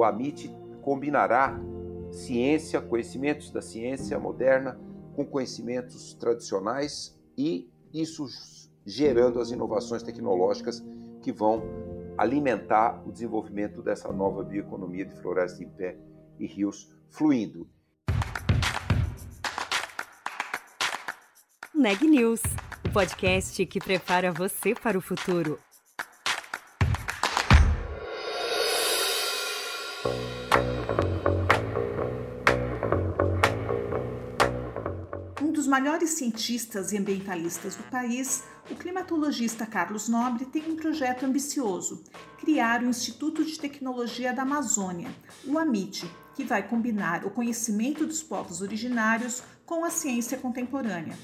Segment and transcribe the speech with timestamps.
[0.00, 0.50] o AMIT
[0.80, 1.60] combinará
[2.10, 4.80] ciência, conhecimentos da ciência moderna
[5.14, 8.26] com conhecimentos tradicionais e isso
[8.84, 10.82] gerando as inovações tecnológicas
[11.20, 11.62] que vão
[12.16, 15.98] alimentar o desenvolvimento dessa nova bioeconomia de floresta em pé
[16.38, 17.68] e rios fluindo.
[21.74, 22.40] Neg News,
[22.86, 25.58] o podcast que prepara você para o futuro.
[35.70, 42.02] Maiores cientistas e ambientalistas do país, o climatologista Carlos Nobre tem um projeto ambicioso:
[42.38, 45.08] criar o Instituto de Tecnologia da Amazônia,
[45.46, 51.16] o AMIT, que vai combinar o conhecimento dos povos originários com a ciência contemporânea.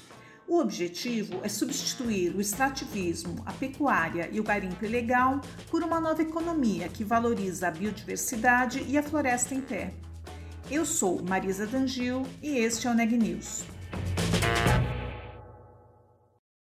[0.49, 6.21] O objetivo é substituir o extrativismo, a pecuária e o garimpo ilegal por uma nova
[6.21, 9.91] economia que valoriza a biodiversidade e a floresta em pé.
[10.71, 13.65] Eu sou Marisa Dangil e este é o Neg News.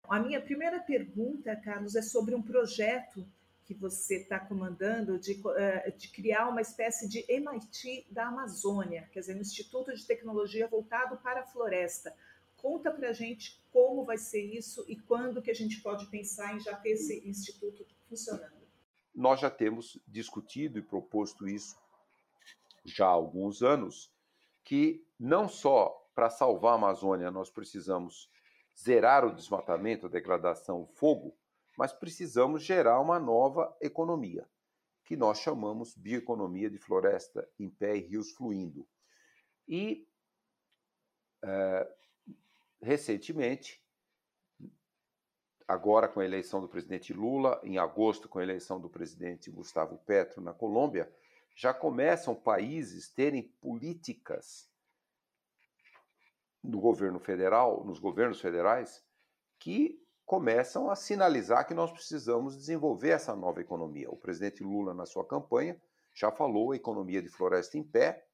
[0.10, 3.24] A minha primeira pergunta, Carlos, é sobre um projeto
[3.64, 9.20] que você está comandando de, eh, de, criar uma espécie de MIT da Amazônia, quer
[9.20, 12.12] dizer, um Instituto de Tecnologia voltado para a floresta.
[12.62, 16.56] Conta para a gente como vai ser isso e quando que a gente pode pensar
[16.56, 18.60] em já ter esse instituto funcionando.
[19.14, 21.78] Nós já temos discutido e proposto isso
[22.86, 24.12] já há alguns anos,
[24.64, 28.30] que não só para salvar a Amazônia nós precisamos
[28.78, 31.38] zerar o desmatamento, a degradação, o fogo,
[31.78, 34.48] mas precisamos gerar uma nova economia,
[35.06, 38.88] que nós chamamos bioeconomia de floresta em pé e rios fluindo.
[39.68, 40.08] E,
[41.42, 41.96] é,
[42.82, 43.84] recentemente,
[45.68, 49.98] agora com a eleição do presidente Lula, em agosto com a eleição do presidente Gustavo
[50.00, 51.14] Petro na Colômbia,
[51.56, 54.70] já começam países terem políticas
[56.64, 59.04] no governo federal, nos governos federais,
[59.58, 64.10] que começam a sinalizar que nós precisamos desenvolver essa nova economia.
[64.10, 65.82] O presidente Lula, na sua campanha,
[66.14, 68.28] já falou a economia de floresta em pé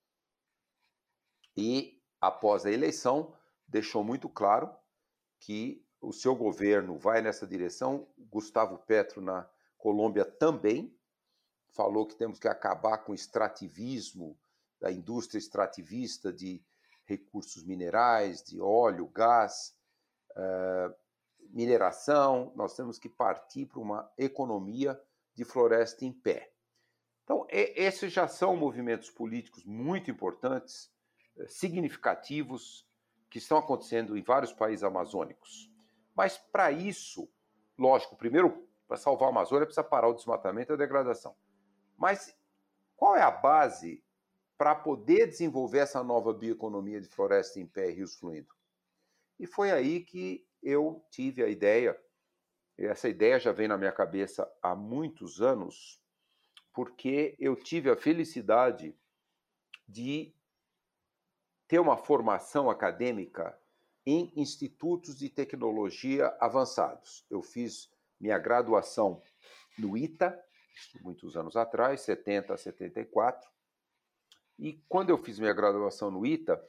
[1.56, 3.34] e, após a eleição,
[3.68, 4.74] deixou muito claro
[5.40, 8.08] que o seu governo vai nessa direção.
[8.18, 10.96] Gustavo Petro, na Colômbia, também
[11.70, 14.38] falou que temos que acabar com o extrativismo
[14.80, 16.64] da indústria extrativista de
[17.06, 19.76] recursos minerais, de óleo, gás,
[20.32, 20.96] uh,
[21.50, 25.00] mineração, nós temos que partir para uma economia
[25.34, 26.52] de floresta em pé.
[27.24, 30.92] Então, esses já são movimentos políticos muito importantes,
[31.38, 32.85] eh, significativos,
[33.36, 35.70] que estão acontecendo em vários países amazônicos.
[36.16, 37.30] Mas, para isso,
[37.78, 41.36] lógico, primeiro, para salvar a Amazônia, precisa parar o desmatamento e a degradação.
[41.98, 42.34] Mas
[42.96, 44.02] qual é a base
[44.58, 48.56] para poder desenvolver essa nova bioeconomia de floresta em pé e rios fluindo.
[49.38, 52.02] E foi aí que eu tive a ideia,
[52.78, 56.02] essa ideia já vem na minha cabeça há muitos anos,
[56.72, 58.98] porque eu tive a felicidade
[59.86, 60.34] de
[61.68, 63.58] ter uma formação acadêmica
[64.06, 67.26] em institutos de tecnologia avançados.
[67.30, 67.90] Eu fiz
[68.20, 69.22] minha graduação
[69.78, 70.40] no ITA,
[71.02, 73.50] muitos anos atrás, 70 a 74,
[74.58, 76.64] e quando eu fiz minha graduação no ITA,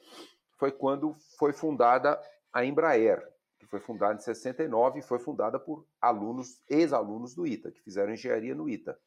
[0.59, 2.21] foi quando foi fundada
[2.53, 3.23] a Embraer,
[3.59, 8.13] que foi fundada em 69 e foi fundada por alunos, ex-alunos do ITA, que fizeram
[8.13, 8.99] engenharia no ITA.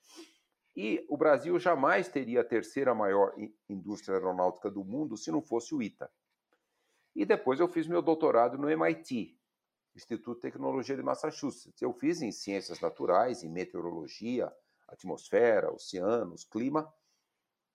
[0.75, 3.33] E o Brasil jamais teria a terceira maior
[3.67, 6.09] indústria aeronáutica do mundo se não fosse o ITA.
[7.15, 9.37] E depois eu fiz meu doutorado no MIT,
[9.95, 11.81] Instituto de Tecnologia de Massachusetts.
[11.81, 14.53] Eu fiz em ciências naturais, em meteorologia,
[14.87, 16.91] atmosfera, oceanos, clima,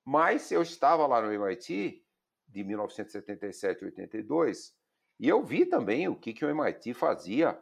[0.05, 2.05] mas eu estava lá no MIT
[2.49, 4.75] de 1977 a 82
[5.19, 7.61] e eu vi também o que, que o MIT fazia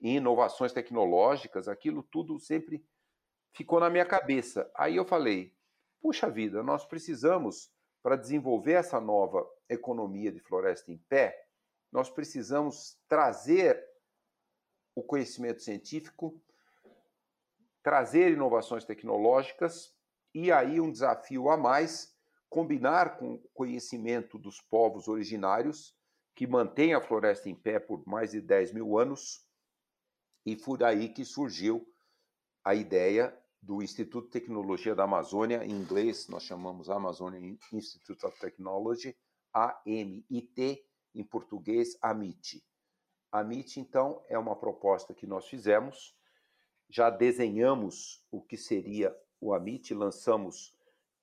[0.00, 2.84] em inovações tecnológicas, aquilo tudo sempre
[3.54, 4.70] ficou na minha cabeça.
[4.74, 5.56] Aí eu falei:
[6.02, 7.72] puxa vida, nós precisamos,
[8.02, 11.48] para desenvolver essa nova economia de floresta em pé,
[11.90, 13.82] nós precisamos trazer
[14.94, 16.40] o conhecimento científico,
[17.82, 19.94] trazer inovações tecnológicas
[20.34, 22.12] E aí um desafio a mais,
[22.48, 25.96] combinar com o conhecimento dos povos originários
[26.34, 29.46] que mantêm a floresta em pé por mais de 10 mil anos,
[30.44, 31.86] e foi daí que surgiu
[32.64, 38.38] a ideia do Instituto de Tecnologia da Amazônia, em inglês nós chamamos Amazônia Institute of
[38.38, 39.16] Technology,
[39.54, 40.84] AMIT,
[41.14, 42.62] em português AMIT.
[43.32, 46.14] AMIT, então, é uma proposta que nós fizemos,
[46.90, 50.76] já desenhamos o que seria o AMIT, lançamos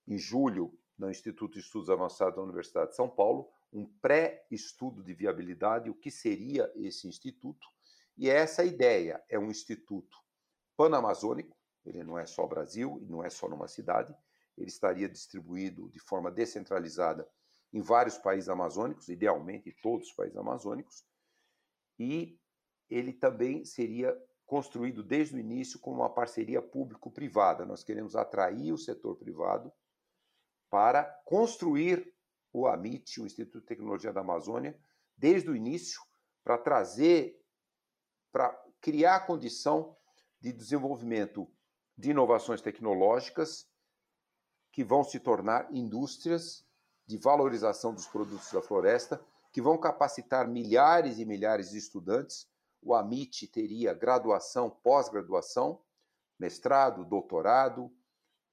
[0.08, 5.14] em julho no Instituto de Estudos Avançados da Universidade de São Paulo um pré-estudo de
[5.14, 7.68] viabilidade, o que seria esse instituto,
[8.18, 10.18] e essa ideia é um instituto
[10.76, 11.56] panamazônico,
[11.86, 14.16] ele não é só Brasil e não é só numa cidade,
[14.58, 17.28] ele estaria distribuído de forma descentralizada
[17.74, 21.06] em vários países amazônicos, idealmente todos os países amazônicos,
[21.98, 22.40] e
[22.90, 27.66] ele também seria construído desde o início como uma parceria público-privada.
[27.66, 29.72] Nós queremos atrair o setor privado
[30.70, 32.14] para construir
[32.52, 34.78] o AMIT, o Instituto de Tecnologia da Amazônia,
[35.16, 36.02] desde o início,
[36.44, 37.42] para trazer,
[38.32, 38.52] para
[38.82, 39.96] criar a condição
[40.40, 41.50] de desenvolvimento
[42.02, 43.70] de inovações tecnológicas
[44.72, 46.66] que vão se tornar indústrias
[47.06, 52.50] de valorização dos produtos da floresta, que vão capacitar milhares e milhares de estudantes.
[52.82, 55.80] O AMIT teria graduação, pós-graduação,
[56.40, 57.94] mestrado, doutorado,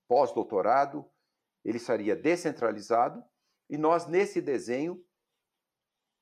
[0.07, 1.09] pós-doutorado.
[1.65, 3.25] Ele estaria descentralizado
[3.71, 5.03] e nós, nesse desenho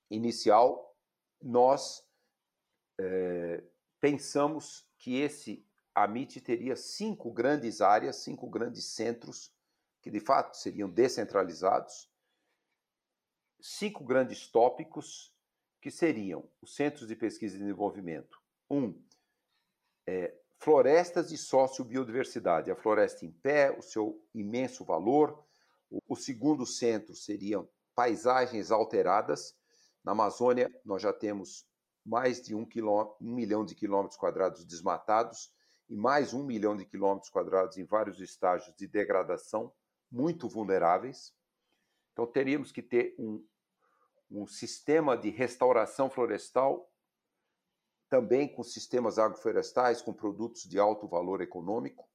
[0.09, 0.97] inicial,
[1.43, 2.07] nós
[3.01, 3.65] é,
[3.99, 5.66] pensamos que esse
[5.97, 9.51] a MIT teria cinco grandes áreas, cinco grandes centros,
[10.03, 12.13] que de fato seriam descentralizados,
[13.63, 15.35] cinco grandes tópicos,
[15.81, 18.39] que seriam os centros de pesquisa e desenvolvimento.
[18.71, 19.03] Um,
[20.07, 25.43] é, florestas e sociobiodiversidade, a floresta em pé, o seu imenso valor.
[26.07, 29.57] O, segundo centro seriam paisagens alteradas.
[30.05, 31.67] Na Amazônia, nós já temos
[32.05, 32.69] mais de um,
[33.19, 35.56] um milhão de quilômetros quadrados desmatados
[35.89, 39.73] e mais um milhão de quilômetros quadrados em vários estágios de degradação
[40.11, 41.35] muito vulneráveis.
[42.13, 43.47] Então, teríamos que ter um,
[44.31, 46.91] um sistema de restauração florestal,
[48.09, 52.09] também com sistemas agroflorestais, com produtos de alto valor econômico,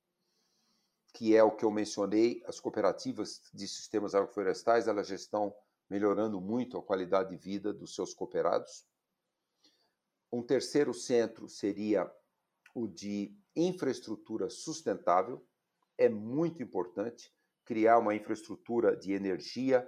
[1.14, 5.54] que é o que eu mencionei, as cooperativas de sistemas agroflorestais, elas já estão
[5.90, 8.86] melhorando muito a qualidade de vida dos seus cooperados.
[10.32, 12.10] Um terceiro centro seria
[12.74, 15.46] o de infraestrutura sustentável.
[15.98, 17.32] É muito importante
[17.66, 19.88] criar uma infraestrutura de energia,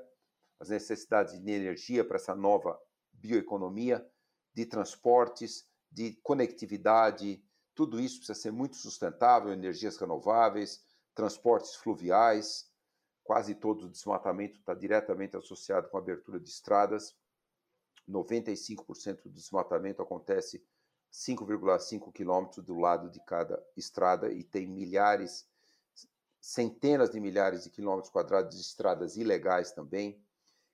[0.60, 2.80] as necessidades de energia para essa nova
[3.12, 4.06] bioeconomia,
[4.54, 7.44] de transportes, de conectividade,
[7.75, 12.71] tudo isso precisa ser muito sustentável, energias renováveis, transportes fluviais,
[13.24, 17.15] quase todo o desmatamento está diretamente associado com a abertura de estradas.
[18.07, 20.63] 95% do desmatamento acontece
[21.13, 25.48] 5,5 quilômetros do lado de cada estrada e tem milhares,
[26.42, 30.19] centenas de milhares de quilômetros quadrados de estradas ilegais também.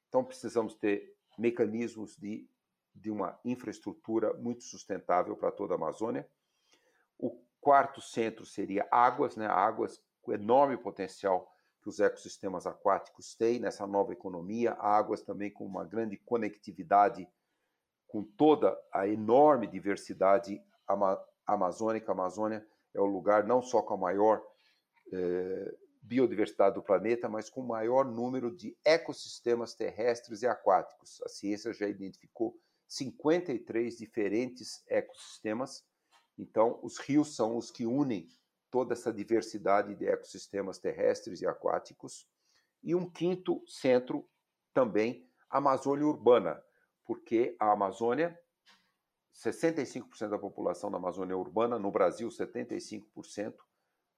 [0.07, 2.50] Então precisamos ter mecanismos de,
[2.95, 6.25] de uma infraestrutura muito sustentável para toda a Amazônia.
[7.18, 9.45] O quarto centro seria águas, né?
[9.45, 15.65] Águas com enorme potencial que os ecossistemas aquáticos têm nessa nova economia, águas também com
[15.65, 17.27] uma grande conectividade
[18.10, 22.12] com toda a enorme diversidade ama amazônica.
[22.12, 24.44] A Amazônia é o lugar não só com a maior
[25.13, 31.22] eh, biodiversidade do planeta, mas com o maior número de ecossistemas terrestres e aquáticos.
[31.24, 35.84] A ciência já identificou 53 diferentes ecossistemas.
[36.38, 38.28] Então, os rios são os que unem
[38.72, 42.28] toda essa diversidade de ecossistemas terrestres e aquáticos.
[42.82, 44.28] E um quinto centro
[44.74, 46.63] também, Amazônia Urbana,
[47.10, 48.39] porque a Amazônia,
[49.34, 53.56] 65% da população da Amazônia é urbana, no Brasil, 75%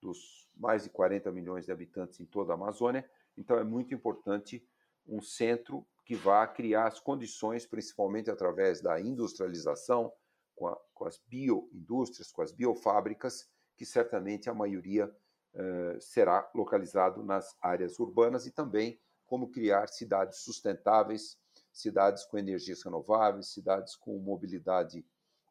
[0.01, 3.09] dos mais de 40 milhões de habitantes em toda a Amazônia.
[3.37, 4.67] Então, é muito importante
[5.07, 10.11] um centro que vá criar as condições, principalmente através da industrialização,
[10.53, 15.09] com, a, com as bioindústrias, com as biofábricas, que certamente a maioria
[15.53, 21.39] eh, será localizado nas áreas urbanas e também como criar cidades sustentáveis
[21.71, 25.05] cidades com energias renováveis, cidades com mobilidade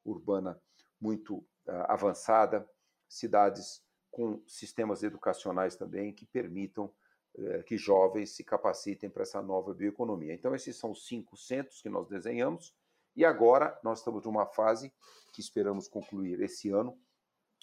[0.04, 0.60] urbana
[1.00, 2.68] muito uh, avançada,
[3.08, 6.92] cidades com sistemas educacionais também que permitam
[7.34, 10.34] uh, que jovens se capacitem para essa nova bioeconomia.
[10.34, 12.74] Então, esses são os cinco centros que nós desenhamos,
[13.16, 14.92] e agora nós estamos numa fase
[15.32, 16.98] que esperamos concluir esse ano,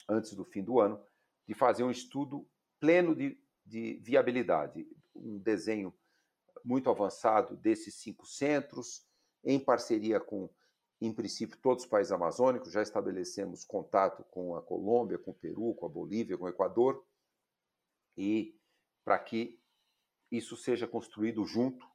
[0.10, 1.02] antes do fim do ano,
[1.48, 2.48] de fazer um estudo
[2.80, 3.38] pleno de
[3.68, 4.88] de viabilidade.
[5.14, 5.94] Um desenho
[6.68, 9.08] muito avançado desses cinco centros,
[9.42, 10.50] em parceria com,
[11.00, 12.74] em princípio, todos os países amazônicos.
[12.74, 17.06] Já estabelecemos contato com a Colômbia, com o Peru, com a Bolívia, com o Equador,
[18.18, 18.60] e
[19.06, 19.58] para que
[20.30, 21.88] isso seja construído junto,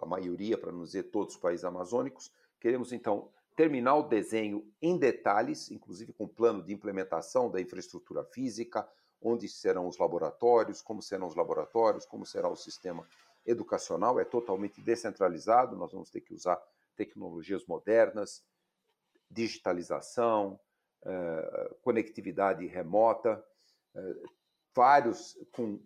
[0.00, 2.32] a maioria, para não dizer todos os países amazônicos.
[2.58, 8.88] Queremos, então, terminar o desenho em detalhes, inclusive com plano de implementação da infraestrutura física,
[9.20, 13.06] onde serão os laboratórios, como serão os laboratórios, como será o sistema
[13.50, 14.20] educacional.
[14.20, 16.60] É totalmente descentralizado, nós vamos ter que usar
[16.94, 18.44] tecnologias modernas,
[19.30, 20.58] digitalização,
[21.04, 23.44] eh, conectividade remota,
[23.94, 24.16] eh,
[24.74, 25.80] vários com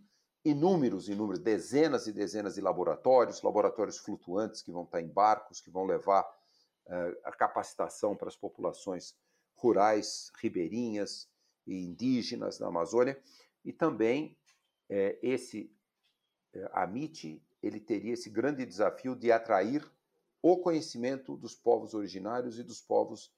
[0.44, 5.70] inúmeros, inúmeros, dezenas e dezenas de laboratórios, laboratórios flutuantes que vão estar em barcos, que
[5.70, 6.22] vão levar
[6.86, 9.14] uh, a capacitação para as populações
[9.54, 11.28] rurais, ribeirinhas
[11.64, 13.16] e indígenas da Amazônia.
[13.64, 14.36] E também
[14.88, 15.72] eh, esse
[16.52, 19.88] eh, AMIT, ele teria esse grande desafio de atrair
[20.42, 23.32] o conhecimento dos povos originários e dos povos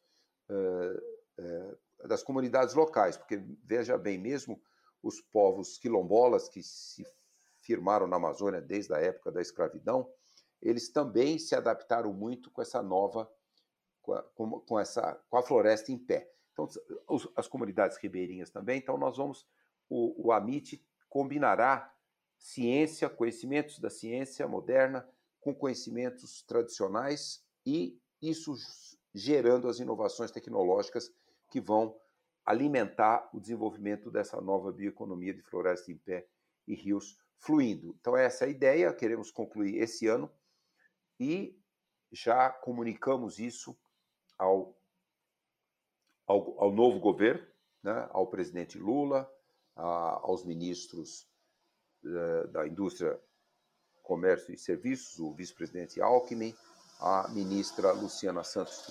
[2.04, 4.60] das comunidades locais, porque veja bem, mesmo
[5.02, 7.06] os povos quilombolas que se
[7.60, 10.10] firmaram na Amazônia desde a época da escravidão,
[10.60, 13.30] eles também se adaptaram muito com essa nova,
[14.02, 16.30] com, a, com essa, com a floresta em pé.
[16.52, 16.68] Então,
[17.08, 18.78] os, as comunidades ribeirinhas também.
[18.78, 19.46] Então, nós vamos,
[19.88, 21.93] o, o AMIT combinará
[22.44, 25.08] ciência, conhecimentos da ciência moderna
[25.40, 28.54] com conhecimentos tradicionais e isso
[29.14, 31.10] gerando as inovações tecnológicas
[31.50, 31.98] que vão
[32.44, 36.28] alimentar o desenvolvimento dessa nova bioeconomia de floresta em pé
[36.68, 37.96] e rios fluindo.
[37.98, 40.30] Então, essa é a ideia, queremos concluir esse ano
[41.18, 41.58] e
[42.12, 43.74] já comunicamos isso
[44.36, 44.76] ao,
[46.26, 47.46] ao, ao novo governo,
[47.82, 49.32] né, ao presidente Lula,
[49.74, 51.26] a, aos ministros
[52.50, 53.18] da Indústria,
[54.02, 56.54] Comércio e Serviços, o vice-presidente Alckmin,
[57.00, 58.86] a ministra Luciana Santos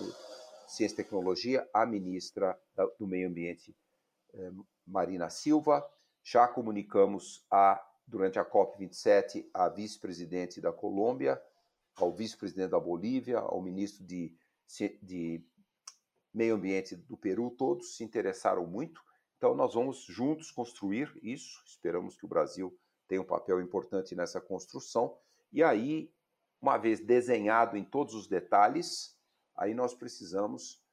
[0.67, 2.59] Ciência e Tecnologia, a ministra
[2.99, 3.75] do Meio Ambiente,
[4.33, 4.51] eh,
[4.85, 5.87] Marina Silva.
[6.23, 11.41] Já comunicamos a, durante a COP27 a vice-presidente da Colômbia,
[11.95, 14.35] ao vice-presidente da Bolívia, ao ministro de,
[15.01, 15.45] de
[16.33, 19.01] Meio Ambiente do Peru, todos se interessaram muito.
[19.37, 21.61] Então, nós vamos juntos construir isso.
[21.67, 22.75] Esperamos que o Brasil
[23.13, 25.15] tenha um papel importante nessa construção.
[25.51, 26.11] E aí,
[26.59, 29.15] uma vez desenhado em todos os detalhes,
[29.55, 30.83] aí nós precisamos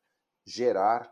[0.44, 1.10] gerar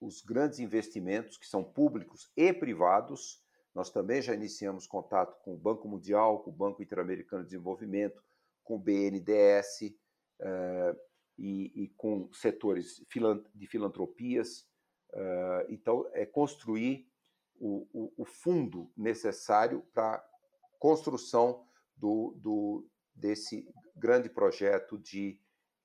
[0.00, 3.42] os grandes investimentos que são públicos e privados.
[3.74, 8.22] Nós também já iniciamos contato com o Banco Mundial, com o Banco Interamericano de Desenvolvimento,
[8.62, 9.96] com o BNDES
[10.40, 10.96] uh,
[11.36, 13.04] e, e, com setores
[13.52, 14.60] de filantropias.
[15.12, 17.09] Uh, então, é construir
[17.60, 20.24] o, o, o fundo necessário para a
[20.78, 25.38] construção do, do, desse grande projeto de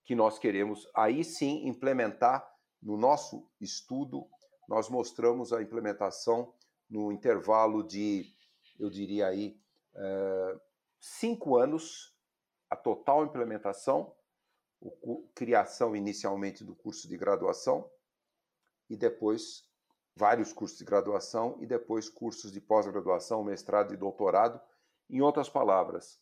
[0.06, 2.50] que nós queremos aí sim implementar
[2.82, 4.28] no nosso estudo.
[4.68, 6.54] Nós mostramos a implementação
[6.90, 8.34] no intervalo de,
[8.80, 9.60] eu diria aí,
[9.96, 10.60] é,
[11.00, 12.16] cinco anos,
[12.70, 14.16] a total implementação,
[14.80, 17.90] o, criação inicialmente do curso de graduação
[18.90, 19.65] e depois
[20.16, 24.60] vários cursos de graduação e depois cursos de pós-graduação, mestrado e doutorado.
[25.10, 26.20] Em outras palavras,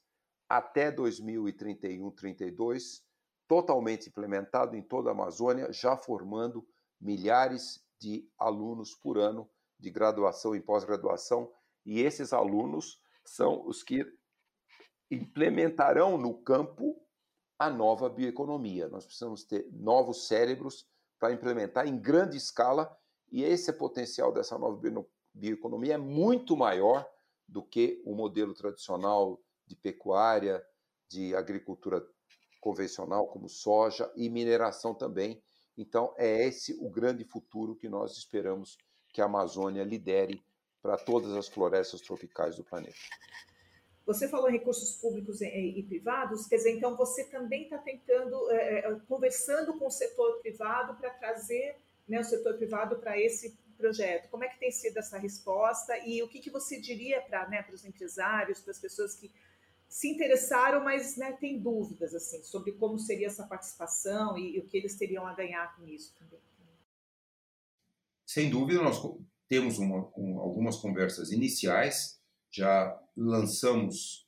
[0.50, 3.04] até 2031, 32,
[3.48, 6.68] totalmente implementado em toda a Amazônia, já formando
[7.00, 11.52] milhares de alunos por ano de graduação e pós-graduação,
[11.86, 14.06] e esses alunos são os que
[15.12, 17.00] implementarão no campo
[17.60, 18.88] a nova bioeconomia.
[18.88, 20.88] Nós precisamos ter novos cérebros
[21.20, 22.98] para implementar em grande escala,
[23.34, 24.80] e esse potencial dessa nova
[25.34, 27.10] bioeconomia é muito maior
[27.48, 30.64] do que o modelo tradicional de pecuária,
[31.10, 32.06] de agricultura
[32.62, 35.42] convencional, como soja e mineração também.
[35.76, 38.78] Então, é esse o grande futuro que nós esperamos
[39.12, 40.40] que a Amazônia lidere
[40.80, 42.94] para todas as florestas tropicais do planeta.
[44.06, 48.80] Você falou em recursos públicos e, privados, quer dizer, então você também está tentando, é,
[48.80, 54.30] é, conversando com o setor privado para trazer né, o setor privado para esse projeto.
[54.30, 57.66] Como é que tem sido essa resposta e o que, que você diria para né,
[57.72, 59.32] os empresários, para as pessoas que
[59.88, 64.66] se interessaram, mas né, tem dúvidas assim sobre como seria essa participação e, e, o
[64.66, 66.40] que eles teriam a ganhar com isso também.
[68.26, 69.00] Sem dúvida, nós
[69.48, 72.20] temos uma, um, algumas conversas iniciais,
[72.50, 74.28] já lançamos,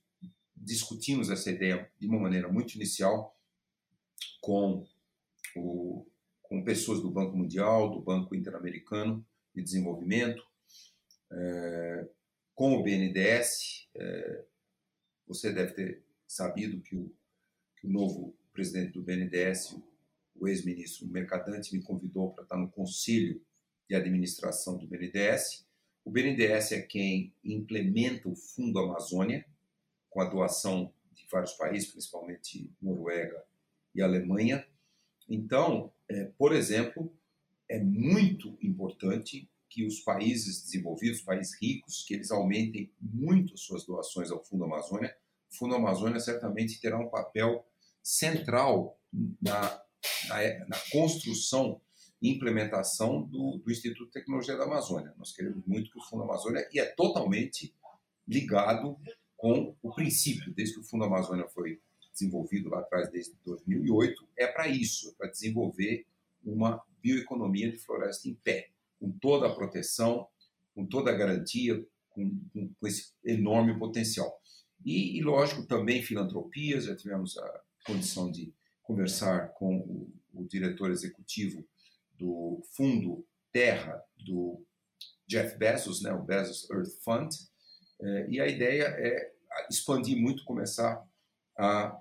[0.55, 3.35] discutimos essa ideia de uma maneira muito inicial
[4.39, 4.85] com,
[5.55, 6.05] o,
[6.55, 10.41] com pessoas do Banco Mundial, do Banco Interamericano de Desenvolvimento,
[11.29, 12.07] é,
[12.53, 13.89] com o BNDES.
[13.93, 14.45] É,
[15.27, 17.13] você deve ter sabido que o,
[17.75, 19.77] que o novo presidente do BNDES,
[20.33, 23.41] o ex-ministro Mercadante, me convidou para estar no conselho
[23.89, 25.67] de administração do BNDES.
[26.05, 29.45] O BNDES é quem implementa o Fundo Amazônia,
[30.09, 33.43] com a doação de vários países, principalmente Noruega
[33.93, 34.65] e Alemanha.
[35.27, 37.11] Então, é, por exemplo,
[37.69, 44.31] é muito importante que os países desenvolvidos, países ricos, que eles aumentem muito suas doações
[44.31, 45.15] ao Fundo Amazônia.
[45.51, 47.65] O Fundo Amazônia certamente terá um papel
[48.01, 48.97] central
[49.41, 49.81] na,
[50.29, 51.81] na, na construção
[52.21, 55.13] e implementação do, do, Instituto de Tecnologia da Amazônia.
[55.17, 57.73] Nós queremos muito que o Fundo Amazônia, e é totalmente
[58.27, 58.97] ligado
[59.35, 61.81] com o princípio, desde que o Fundo Amazônia foi
[62.15, 66.05] desenvolvido lá atrás, desde 2008, é para isso, é para desenvolver
[66.43, 68.69] uma bioeconomia de floresta em pé
[68.99, 70.27] com toda a proteção,
[70.73, 74.41] com toda a garantia, com, com, com esse enorme potencial.
[74.83, 80.91] E, e, lógico, também filantropias, já tivemos a condição de conversar com o, o diretor
[80.91, 81.67] executivo
[82.13, 84.63] do Fundo Terra do
[85.27, 87.33] Jeff Bezos, né, o Bezos Earth Fund,
[88.01, 89.33] é, e a ideia é
[89.69, 91.03] expandir muito, começar
[91.57, 91.99] a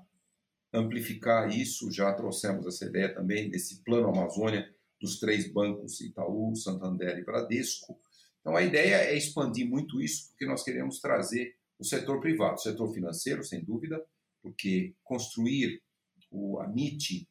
[0.74, 1.90] amplificar isso.
[1.90, 4.68] Já trouxemos essa ideia também desse plano Amazônia
[5.00, 7.98] dos três bancos Itaú, Santander e Bradesco.
[8.40, 12.62] Então a ideia é expandir muito isso, porque nós queremos trazer o setor privado, o
[12.62, 14.04] setor financeiro, sem dúvida,
[14.42, 15.82] porque construir
[16.30, 17.28] o AMIT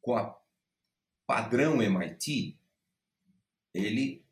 [0.00, 0.38] com a
[1.26, 2.58] padrão MIT,
[3.72, 4.22] ele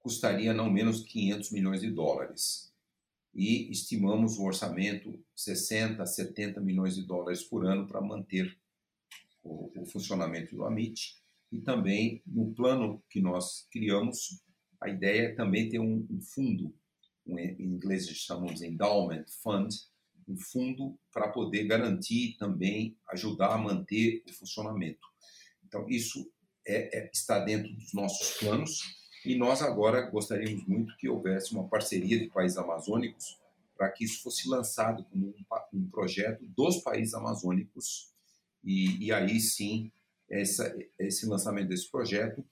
[0.00, 2.71] custaria não menos 500 milhões de dólares.
[3.34, 8.56] E estimamos o orçamento 60, 70 milhões de dólares por ano para manter
[9.42, 11.16] o, o funcionamento do AMIT
[11.50, 14.42] e também no plano que nós criamos,
[14.80, 16.74] a ideia é também ter um, um fundo,
[17.26, 19.70] um, em inglês chamamos endowment fund,
[20.26, 25.06] um fundo para poder garantir também ajudar a manter o funcionamento.
[25.66, 26.30] Então isso
[26.66, 28.80] é, é, está dentro dos nossos planos
[29.24, 33.38] e nós agora gostaríamos muito que houvesse uma parceria de países amazônicos
[33.76, 38.12] para que isso fosse lançado como um, um projeto dos países amazônicos
[38.64, 39.90] e, e aí sim,
[40.30, 42.44] essa, esse lançamento desse projeto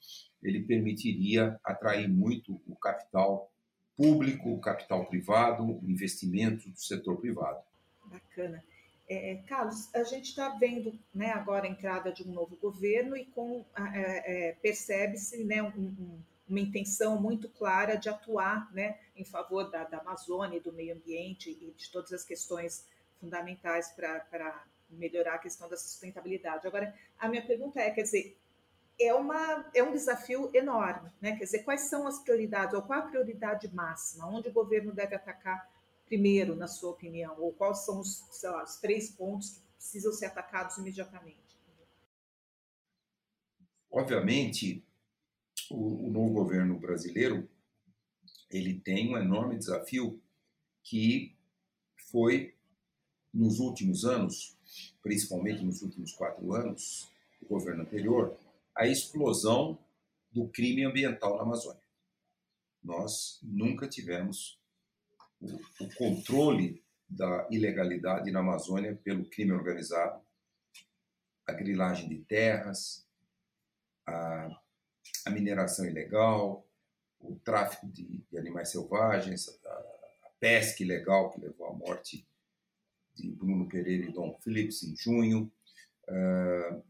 [0.43, 3.51] ele permitiria atrair muito o capital
[3.97, 7.63] público, o capital privado, o investimento do setor privado.
[8.07, 8.65] Bacana.
[9.09, 13.29] É, Carlos, a gente está vendo né, agora a entrada de um novo governo e
[13.93, 16.19] é, é, percebe-se né, um, um,
[16.51, 21.51] uma intenção muito clara de atuar né, em favor da, da Amazônia, do meio ambiente
[21.51, 22.87] e de todas as questões
[23.21, 26.67] fundamentais para melhorar a questão da sustentabilidade.
[26.67, 28.37] Agora, a minha pergunta é, quer dizer,
[28.99, 31.37] é, uma, é um desafio enorme, né?
[31.37, 34.27] Quer dizer, quais são as prioridades, ou qual a prioridade máxima?
[34.27, 35.71] Onde o governo deve atacar
[36.05, 37.37] primeiro, na sua opinião?
[37.39, 41.39] Ou quais são os, lá, os três pontos que precisam ser atacados imediatamente?
[43.91, 44.85] Obviamente,
[45.71, 47.49] o, o novo governo brasileiro
[48.51, 50.21] ele tem um enorme desafio
[50.83, 51.37] que
[52.11, 52.55] foi
[53.33, 54.57] nos últimos anos,
[55.03, 57.09] principalmente nos últimos quatro anos
[57.41, 58.37] do governo anterior,
[58.75, 59.79] a explosão
[60.33, 61.81] do crime ambiental na Amazônia.
[62.83, 64.59] Nós nunca tivemos
[65.41, 65.55] o,
[65.85, 70.21] o controle da ilegalidade na Amazônia pelo crime organizado,
[71.47, 73.07] a grilagem de terras,
[74.07, 74.61] a,
[75.27, 76.67] a mineração ilegal,
[77.21, 82.27] o tráfico de, de animais selvagens, a, a pesca ilegal que levou à morte
[83.15, 85.53] de Bruno Pereira e Dom Phillips em junho.
[86.09, 86.83] Uh,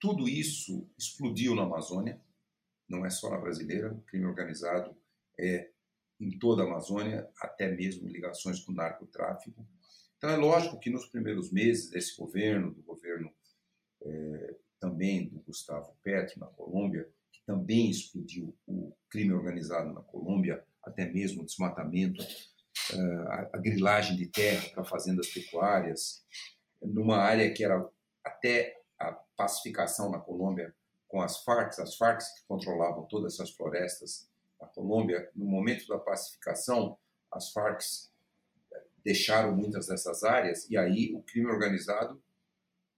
[0.00, 2.20] tudo isso explodiu na Amazônia,
[2.88, 4.96] não é só na brasileira, o crime organizado
[5.38, 5.70] é
[6.20, 9.66] em toda a Amazônia, até mesmo ligações com o narcotráfico.
[10.16, 13.32] Então é lógico que nos primeiros meses desse governo, do governo
[14.02, 20.64] é, também do Gustavo Petro na Colômbia, que também explodiu o crime organizado na Colômbia,
[20.82, 22.24] até mesmo o desmatamento
[23.28, 26.24] a, a grilagem de terra para fazendas pecuárias,
[26.80, 27.86] numa área que era
[28.24, 30.74] até a pacificação na Colômbia
[31.06, 34.28] com as Farc, as Farc que controlavam todas essas florestas
[34.60, 36.98] na Colômbia, no momento da pacificação,
[37.30, 37.80] as Farc
[38.72, 42.22] eh, deixaram muitas dessas áreas e aí o crime organizado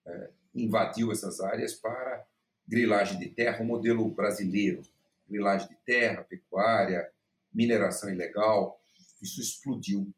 [0.07, 2.27] é, invadiu essas áreas para
[2.67, 4.83] grilagem de terra, o modelo brasileiro,
[5.29, 7.11] grilagem de terra, pecuária,
[7.53, 8.81] mineração ilegal,
[9.21, 10.13] isso explodiu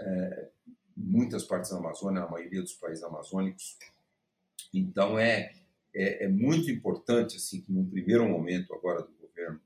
[0.00, 0.48] é,
[0.96, 3.78] muitas partes da Amazônia, na maioria dos países amazônicos.
[4.72, 5.54] Então é,
[5.94, 9.60] é, é, muito importante assim que num primeiro momento agora do governo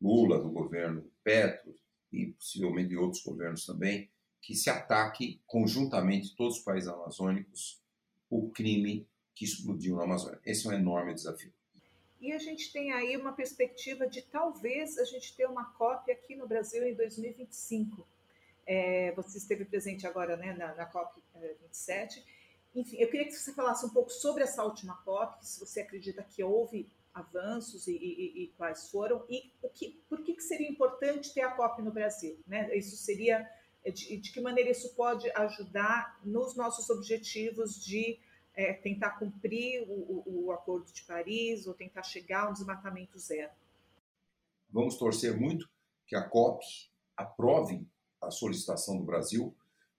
[0.00, 1.74] Lula, do governo Petro
[2.12, 4.08] e possivelmente de outros governos também,
[4.40, 7.82] que se ataque conjuntamente todos os países amazônicos
[8.30, 9.06] o crime
[9.38, 10.40] que explodiu na Amazônia.
[10.44, 11.52] Esse é um enorme desafio.
[12.20, 16.34] E a gente tem aí uma perspectiva de talvez a gente ter uma cópia aqui
[16.34, 18.04] no Brasil em 2025.
[18.66, 21.22] É, você esteve presente agora né, na, na COP
[21.62, 22.24] 27.
[22.74, 26.24] Enfim, eu queria que você falasse um pouco sobre essa última COP, se você acredita
[26.24, 30.68] que houve avanços e, e, e quais foram, e o que, por que, que seria
[30.68, 32.36] importante ter a COP no Brasil?
[32.44, 32.76] Né?
[32.76, 33.48] Isso seria
[33.84, 38.18] de, de que maneira isso pode ajudar nos nossos objetivos de
[38.58, 43.52] é, tentar cumprir o, o, o, Acordo de Paris ou tentar chegar ao desmatamento zero?
[44.68, 45.70] Vamos torcer muito
[46.04, 46.66] que a COP
[47.16, 47.86] aprove
[48.20, 49.54] a solicitação do Brasil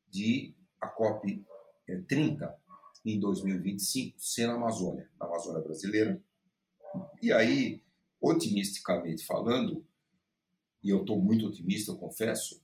[0.09, 1.41] de a COP
[2.09, 2.55] 30 é,
[3.05, 6.21] em 2025 ser na Amazônia, na Amazônia brasileira.
[7.21, 7.81] E aí,
[8.19, 9.85] otimisticamente falando,
[10.83, 12.61] e eu estou muito otimista, eu confesso,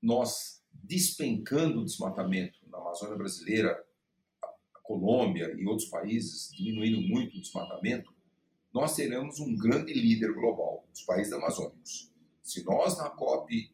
[0.00, 3.84] nós despencando o desmatamento na Amazônia brasileira,
[4.92, 8.12] Colômbia e outros países diminuindo muito o desmatamento,
[8.74, 12.12] nós teremos um grande líder global, os países amazônicos.
[12.42, 13.72] Se nós na COP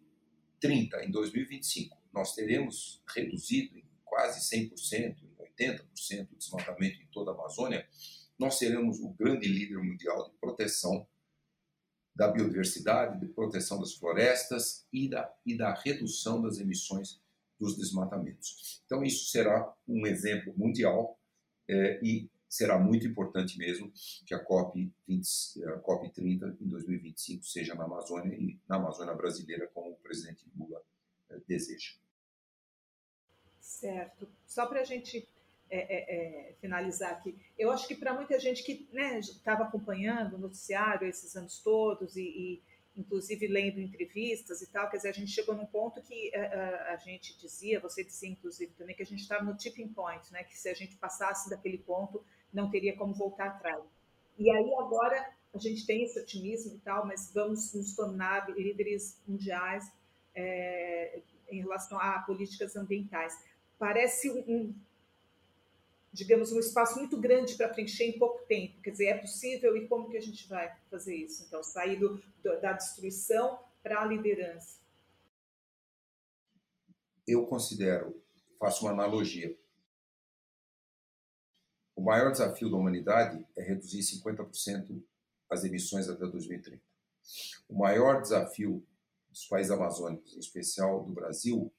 [0.61, 7.33] 30 em 2025 nós teremos reduzido em quase 100%, em 80% o desmatamento em toda
[7.33, 7.85] a Amazônia,
[8.39, 11.05] nós seremos o grande líder mundial de proteção
[12.15, 17.21] da biodiversidade, de proteção das florestas e da, e da redução das emissões
[17.59, 18.83] dos desmatamentos.
[18.87, 21.19] Então, isso será um exemplo mundial
[21.69, 23.93] é, e será muito importante mesmo
[24.25, 29.15] que a COP, 20, a COP 30 em 2025 seja na Amazônia e na Amazônia
[29.15, 30.83] brasileira, como o presidente Lula
[31.31, 31.95] é, deseja.
[33.61, 34.29] Certo.
[34.47, 35.29] Só para a gente
[35.71, 37.37] é, é, é, finalizar aqui.
[37.59, 42.17] Eu acho que para muita gente que estava né, acompanhando o noticiário esses anos todos
[42.17, 42.63] e, e,
[42.99, 46.91] inclusive lendo entrevistas e tal, quer dizer, a gente chegou num ponto que a, é,
[46.91, 50.31] a, a gente dizia, você dizia inclusive também, que a gente estava no tipping point,
[50.33, 53.83] né, que se a gente passasse daquele ponto, não teria como voltar atrás.
[54.37, 59.21] E aí agora a gente tem esse otimismo e tal, mas vamos nos tornar líderes
[59.27, 59.91] mundiais
[60.35, 63.39] é, em relação a políticas ambientais.
[63.79, 64.75] Parece um,
[66.19, 68.81] digamos, um espaço muito grande para preencher em pouco tempo.
[68.83, 71.45] Quer dizer, é possível e como que a gente vai fazer isso?
[71.47, 72.21] Então, sair do,
[72.61, 74.81] da destruição para a liderança.
[77.25, 78.21] Eu considero,
[78.59, 79.57] faço uma analogia.
[81.95, 85.01] O maior desafio da humanidade é reduzir 50%
[85.49, 86.83] as emissões até 2030.
[87.69, 88.85] O maior desafio
[89.31, 91.73] dos países amazônicos, em especial do Brasil,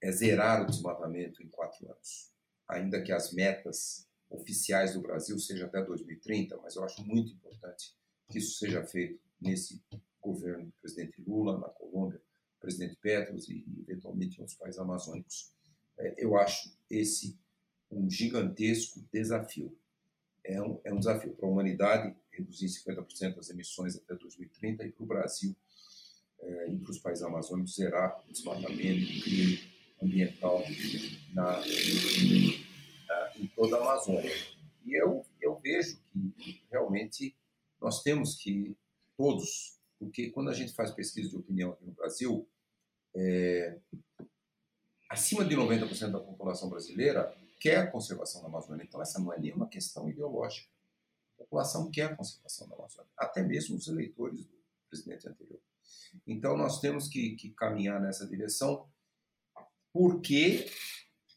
[0.00, 2.33] é zerar o desmatamento em quatro anos
[2.68, 7.94] ainda que as metas oficiais do Brasil sejam até 2030, mas eu acho muito importante
[8.28, 9.82] que isso seja feito nesse
[10.20, 12.20] governo do presidente Lula, na Colômbia,
[12.58, 15.52] presidente Petros e, eventualmente, outros países amazônicos.
[15.98, 17.38] É, eu acho esse
[17.90, 19.76] um gigantesco desafio.
[20.42, 24.92] É um, é um desafio para a humanidade reduzir 50% das emissões até 2030 e
[24.92, 25.54] para o Brasil
[26.40, 30.62] é, e para os países amazônicos zerar o desmatamento, o crime ambiental
[31.32, 31.62] na,
[33.36, 34.32] em toda a Amazônia.
[34.84, 37.34] E eu, eu vejo que realmente
[37.80, 38.76] nós temos que,
[39.16, 42.48] todos, porque quando a gente faz pesquisa de opinião aqui no Brasil,
[43.14, 43.78] é,
[45.08, 48.84] acima de 90% da população brasileira quer a conservação da Amazônia.
[48.84, 50.68] Então, essa não é nenhuma questão ideológica.
[51.34, 54.48] A população quer a conservação da Amazônia, até mesmo os eleitores do
[54.88, 55.60] presidente anterior.
[56.26, 58.86] Então, nós temos que, que caminhar nessa direção
[59.94, 60.68] porque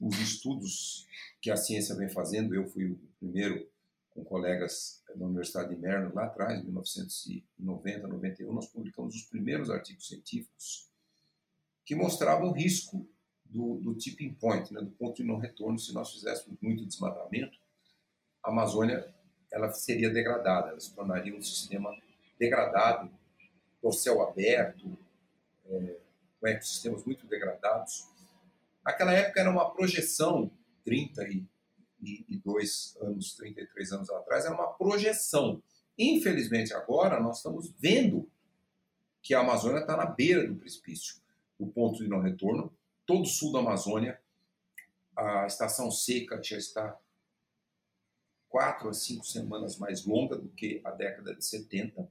[0.01, 1.07] os estudos
[1.39, 3.69] que a ciência vem fazendo, eu fui o primeiro
[4.09, 9.69] com colegas da Universidade de Maryland lá atrás, em 1990, 91, nós publicamos os primeiros
[9.69, 10.89] artigos científicos
[11.85, 13.07] que mostravam o risco
[13.45, 17.59] do, do tipping point, né, do ponto de não retorno, se nós fizéssemos muito desmatamento,
[18.43, 19.13] a Amazônia
[19.51, 21.95] ela seria degradada, ela se tornaria um sistema
[22.39, 23.09] degradado,
[23.81, 24.97] do céu aberto,
[25.67, 25.97] é,
[26.39, 28.16] com ecossistemas muito degradados,
[28.87, 30.49] Naquela época era uma projeção,
[30.85, 35.61] 32 anos, 33 anos atrás, era uma projeção.
[35.97, 38.31] Infelizmente, agora nós estamos vendo
[39.21, 41.17] que a Amazônia está na beira do precipício,
[41.59, 42.73] do ponto de não retorno.
[43.05, 44.21] Todo o sul da Amazônia,
[45.17, 46.97] a estação seca já está
[48.47, 52.09] quatro a cinco semanas mais longa do que a década de 70.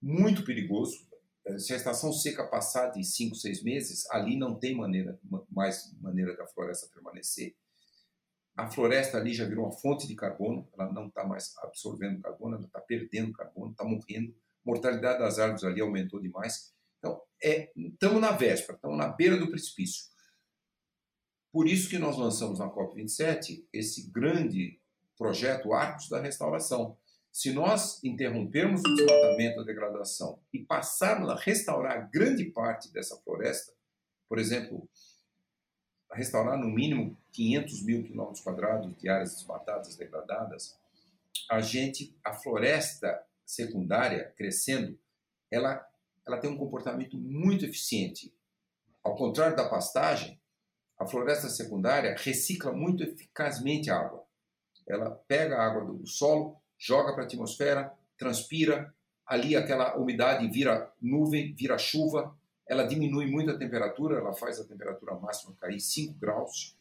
[0.00, 1.04] Muito perigoso.
[1.46, 5.18] Eh, se a estação seca passar de 5, 6 meses, ali não tem maneira,
[5.50, 7.54] mais maneira da floresta permanecer.
[8.56, 12.56] A floresta ali já virou uma fonte de carbono, ela não está mais absorvendo carbono,
[12.56, 16.72] ela está perdendo carbono, está morrendo, mortalidade das árvores ali aumentou demais.
[16.98, 17.20] Então,
[17.76, 20.04] estamos é, na véspera, estamos na beira do precipício.
[21.52, 24.80] Por isso que nós lançamos na COP27 esse grande
[25.16, 26.96] projeto Arcos da Restauração.
[27.34, 33.72] Se nós interrompermos o desmatamento, a degradação e passarmos a restaurar grande parte dessa floresta,
[34.28, 34.88] por exemplo,
[36.12, 40.78] restaurar no mínimo 500 mil quilômetros quadrados de áreas desmatadas, degradadas,
[41.50, 44.96] a gente, a floresta secundária crescendo,
[45.50, 45.84] ela,
[46.24, 48.32] ela tem um comportamento muito eficiente.
[49.02, 50.40] Ao contrário da pastagem,
[50.96, 54.24] a floresta secundária recicla muito eficazmente a água.
[54.86, 58.94] Ela pega a água do solo, joga para a atmosfera, transpira,
[59.26, 62.36] ali aquela umidade vira nuvem, vira chuva,
[62.68, 66.76] ela diminui muito a temperatura, ela faz a temperatura máxima cair 5 graus,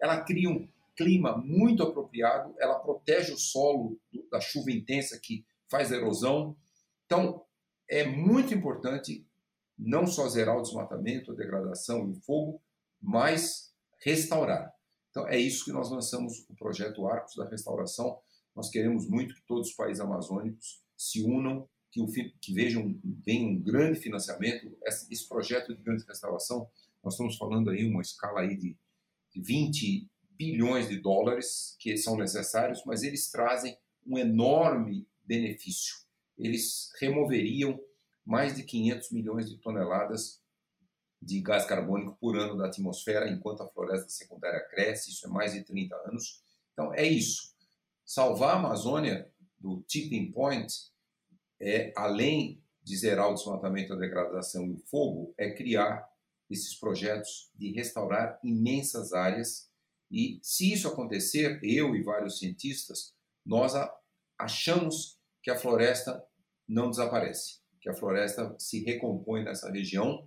[0.00, 3.98] ela cria um clima muito apropriado, ela protege o solo
[4.30, 6.56] da chuva intensa que faz a erosão.
[7.06, 7.44] Então,
[7.88, 9.26] é muito importante
[9.76, 12.60] não só zerar o desmatamento, a degradação e o fogo,
[13.00, 14.72] mas restaurar.
[15.10, 18.20] Então, é isso que nós lançamos o projeto Arcos da Restauração.
[18.58, 22.08] Nós queremos muito que todos os países amazônicos se unam que, o,
[22.40, 24.76] que vejam venha um grande financiamento.
[24.84, 26.68] Esse, esse, projeto de grande restauração,
[27.00, 28.76] nós estamos falando aí uma escala aí de,
[29.30, 35.94] de 20 bilhões de dólares que são necessários, mas eles trazem um enorme benefício.
[36.36, 37.78] Eles removeriam
[38.26, 40.42] mais de 500 milhões de toneladas
[41.22, 45.52] de gás carbônico por ano da atmosfera, enquanto a floresta secundária cresce, isso é mais
[45.52, 46.42] de 30 anos.
[46.72, 47.56] Então, é isso.
[48.08, 50.72] Salvar a Amazônia do tipping point
[51.60, 56.08] é, além de zerar o desmatamento, a degradação e o fogo, é criar
[56.48, 59.70] esses projetos de restaurar imensas áreas.
[60.10, 63.74] E se isso acontecer, eu e vários cientistas, nós
[64.38, 66.26] achamos que a floresta
[66.66, 70.26] não desaparece, que a floresta se recompõe nessa região,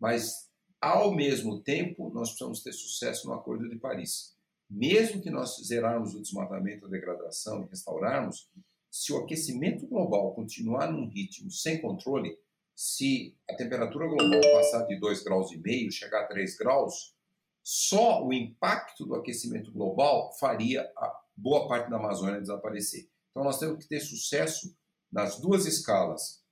[0.00, 4.39] mas ao mesmo tempo nós precisamos ter sucesso no Acordo de Paris.
[4.70, 8.48] Mesmo que nós zerarmos o desmatamento, a degradação e restaurarmos,
[8.88, 12.38] se o aquecimento global continuar num ritmo sem controle,
[12.74, 17.14] se a temperatura global passar de 2,5 graus e meio, chegar a 3 graus,
[17.62, 23.08] só o impacto do aquecimento global faria a boa parte da Amazônia desaparecer.
[23.30, 24.74] Então nós temos que ter sucesso
[25.10, 26.44] nas duas escalas.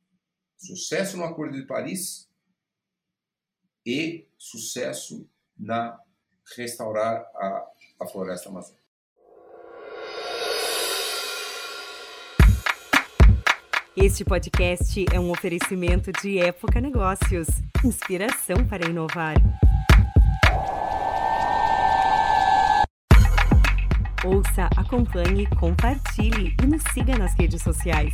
[0.56, 2.28] Sucesso no Acordo de Paris
[3.86, 5.98] e sucesso na
[6.56, 7.66] restaurar a,
[8.00, 8.78] a floresta amazônica.
[13.96, 17.48] Este podcast é um oferecimento de Época Negócios
[17.84, 19.34] inspiração para inovar.
[24.24, 28.12] Ouça, acompanhe, compartilhe e nos siga nas redes sociais.